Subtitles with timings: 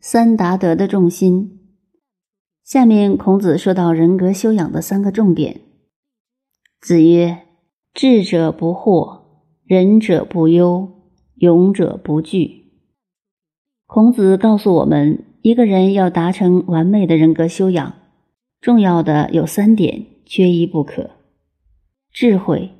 [0.00, 1.58] 三达德的重心。
[2.62, 5.60] 下面孔子说到人格修养的三个重点。
[6.80, 7.42] 子曰
[7.92, 9.22] ：“智者不惑，
[9.64, 10.88] 仁者不忧，
[11.34, 12.66] 勇者不惧。”
[13.86, 17.94] 孔子告诉我们，一个人要达成完美的人格修养，
[18.60, 21.10] 重要的有三点，缺一不可。
[22.12, 22.70] 智慧，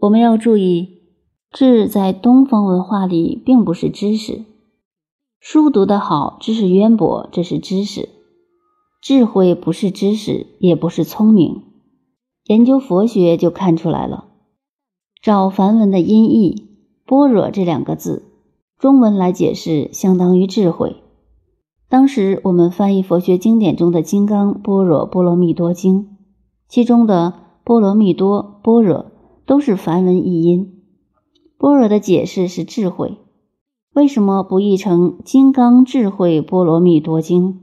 [0.00, 1.02] 我们要注意，
[1.50, 4.44] 智在东方文化里并不是知识。
[5.42, 8.10] 书读得好，知识渊博，这是知识。
[9.00, 11.62] 智慧不是知识，也不是聪明。
[12.44, 14.26] 研究佛学就看出来了。
[15.22, 16.68] 找梵文的音译
[17.06, 18.30] “般若”这两个字，
[18.78, 20.96] 中文来解释，相当于智慧。
[21.88, 26.02] 当时我们翻译佛学经典中的《金刚般若波罗蜜多经》，
[26.68, 27.32] 其中的
[27.64, 29.06] “波罗蜜多”“般若”
[29.46, 30.82] 都是梵文译音。
[31.56, 33.16] 般若的解释是智慧。
[33.92, 37.54] 为什么不译成《金刚智慧波罗蜜多经》？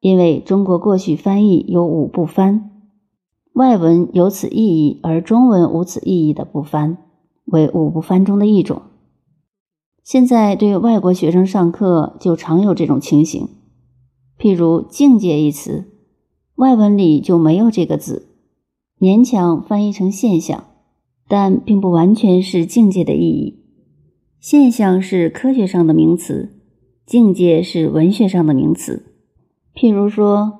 [0.00, 2.70] 因为中国过去翻译有五不翻，
[3.52, 6.96] 外文有此意义，而中文无此意义的不翻，
[7.44, 8.80] 为五不翻中的一种。
[10.02, 13.46] 现在对外国学生上课就常有这种情形，
[14.38, 15.84] 譬如“境界”一词，
[16.54, 18.30] 外文里就没有这个字，
[18.98, 20.64] 勉强翻译成现象，
[21.28, 23.65] 但并不完全是境界的意义。
[24.48, 26.52] 现象是科学上的名词，
[27.04, 29.12] 境界是文学上的名词。
[29.74, 30.52] 譬如说，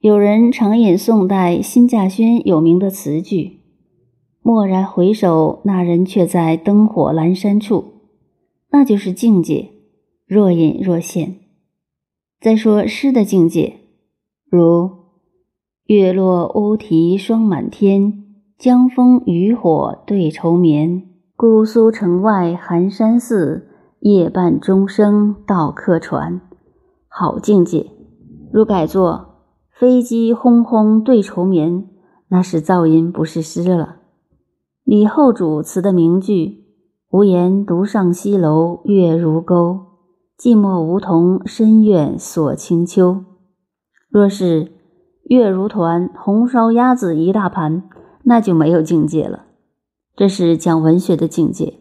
[0.00, 3.60] 有人常引宋代辛稼轩有名的词句
[4.42, 7.84] ：“蓦然回首，那人却在灯火阑珊处。”
[8.72, 9.68] 那就是境界，
[10.26, 11.36] 若隐若现。
[12.40, 13.74] 再说诗的境界，
[14.50, 14.90] 如
[15.86, 18.24] “月落乌啼霜满天，
[18.58, 21.04] 江枫渔火对愁眠。”
[21.40, 23.68] 姑苏城外寒山寺，
[24.00, 26.40] 夜半钟声到客船。
[27.06, 27.92] 好境界。
[28.52, 29.36] 如改作
[29.70, 31.86] 飞机轰轰对愁眠，
[32.26, 33.98] 那是噪音，不是诗了。
[34.82, 36.64] 李后主词的名句
[37.12, 39.78] ：“无言独上西楼，月如钩。
[40.36, 43.22] 寂寞梧桐深院锁清秋。”
[44.10, 44.72] 若是
[45.22, 47.84] 月如团，红烧鸭子一大盘，
[48.24, 49.44] 那就没有境界了。
[50.18, 51.74] 这是讲文学的境界。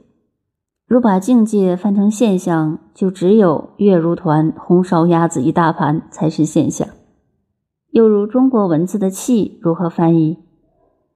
[0.85, 6.87] 如把境界翻成现象，就只有月如团、红烧鸭子一大盘才是现象。
[7.89, 10.37] 又如中国文字的气如何翻译？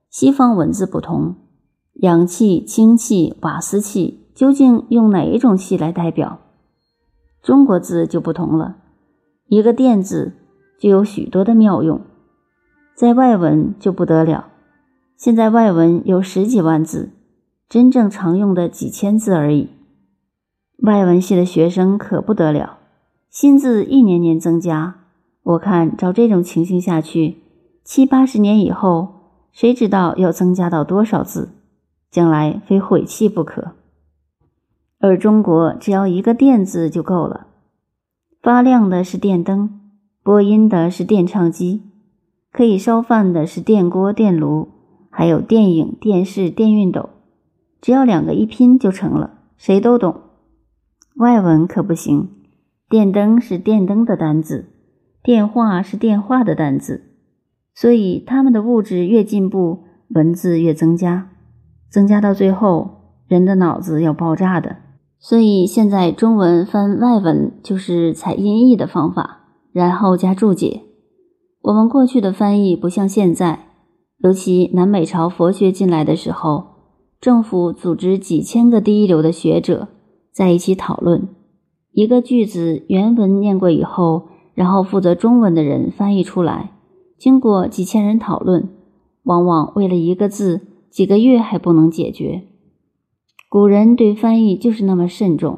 [0.10, 1.36] 西方文字不同，
[2.02, 6.40] 氧气、氢气、瓦斯气，究竟用哪一种气来代表？
[7.44, 8.78] 中国字就不同了，
[9.46, 10.34] 一个“电”字
[10.80, 12.02] 就有许多的妙用。
[12.96, 14.48] 在外文就不得了。
[15.22, 17.12] 现在外文有十几万字，
[17.70, 19.70] 真正常用的几千字而已。
[20.80, 22.80] 外文系的学生可不得了，
[23.30, 24.96] 新字一年年增加。
[25.44, 27.38] 我看照这种情形下去，
[27.84, 29.10] 七八十年以后，
[29.52, 31.50] 谁知道要增加到多少字？
[32.10, 33.74] 将来非毁弃不可。
[35.00, 37.46] 而中国只要一个“电”字就够了，
[38.42, 39.80] 发亮的是电灯，
[40.24, 41.84] 播音的是电唱机，
[42.52, 44.81] 可以烧饭的是电锅、电炉。
[45.14, 47.10] 还有电影、电视、电熨斗，
[47.82, 50.16] 只要两个一拼就成了，谁都懂。
[51.18, 52.30] 外文可不行，
[52.90, 54.70] 电灯是电灯的单字，
[55.22, 57.04] 电话是电话的单字，
[57.76, 61.30] 所以他们的物质越进步，文字越增加，
[61.90, 64.78] 增加到最后，人的脑子要爆炸的。
[65.20, 69.42] 所以现在中文翻外文就是采音译的方法，
[69.74, 70.84] 然后加注解。
[71.62, 73.71] 我们过去的翻译不像现在。
[74.24, 76.66] 尤其南北朝佛学进来的时候，
[77.20, 79.88] 政府组织几千个第一流的学者
[80.32, 81.28] 在一起讨论
[81.92, 86.72] 一个句子原文念过以后，然后负责中文的人翻译出来。
[87.18, 88.70] 经过几千人讨论，
[89.24, 90.62] 往往为了一个字，
[90.92, 92.44] 几个月还不能解决。
[93.50, 95.58] 古人对翻译就是那么慎重，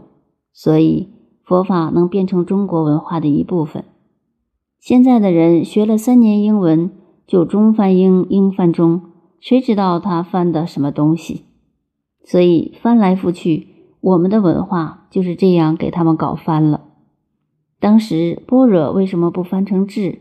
[0.53, 1.09] 所以
[1.44, 3.83] 佛法能变成中国文化的一部分。
[4.80, 6.89] 现在的人学了三年英文。
[7.25, 9.02] 就中翻英，英翻中，
[9.40, 11.46] 谁知道他翻的什么东西？
[12.25, 13.68] 所以翻来覆去，
[14.02, 16.81] 我们的文化就是这样给他们搞翻了。
[17.80, 20.20] 当时般若为什么不翻成智？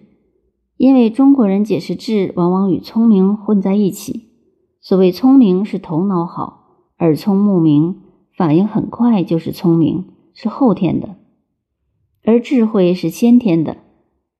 [0.76, 4.30] 因为中国人解释智，往往与聪明混在一起。
[4.80, 6.64] 所谓聪明是头脑好，
[6.98, 8.00] 耳聪目明，
[8.36, 11.10] 反应很快就是聪明，是后天的；
[12.24, 13.76] 而智慧是先天的，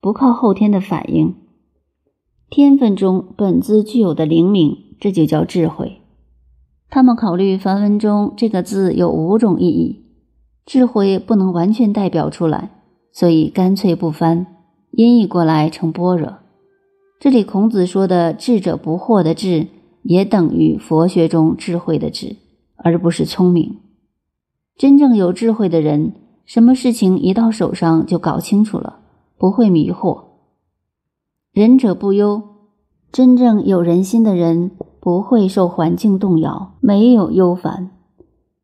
[0.00, 1.37] 不靠后天的反应。
[2.54, 6.02] 天分中本自具有的灵敏，这就叫智慧。
[6.90, 10.04] 他们考虑梵文中这个字有五种意义，
[10.66, 12.69] 智慧不能完全代表出来，
[13.10, 14.46] 所以干脆不翻，
[14.90, 16.40] 音译过来成般若。
[17.19, 19.69] 这里孔子说的“智者不惑”的“智”，
[20.04, 22.37] 也等于佛学中智慧的“智”，
[22.76, 23.78] 而不是聪明。
[24.76, 26.12] 真正有智慧的人，
[26.44, 28.99] 什么事情一到手上就搞清楚了，
[29.38, 30.31] 不会迷惑。
[31.52, 32.43] 仁者不忧，
[33.12, 34.70] 真正有人心的人
[35.00, 37.90] 不会受环境动摇，没有忧烦。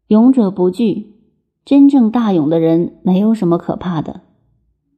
[0.06, 1.18] 勇者不惧，
[1.66, 4.22] 真正大勇的人没有什么可怕的。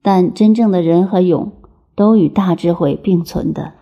[0.02, 1.50] 但真正的人和勇
[1.96, 3.72] 都与大智慧并存的。